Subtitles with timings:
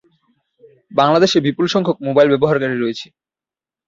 [0.91, 3.07] বাংলাদেশে বিপুল সংখ্যক mobile phone ব্যবহারকারী রয়েছে।